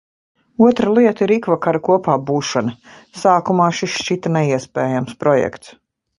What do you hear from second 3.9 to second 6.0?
šķita neiespējams projekts.